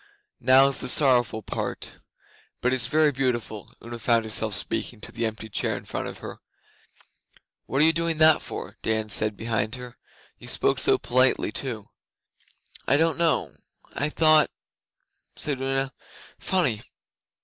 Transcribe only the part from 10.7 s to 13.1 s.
so politely too.' 'I